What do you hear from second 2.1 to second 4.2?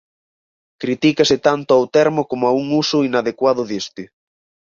como a un uso inadecuado deste.